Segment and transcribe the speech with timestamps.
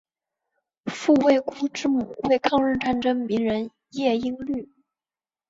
[0.87, 4.67] 傅慰孤之母为抗日战争名人叶因绿。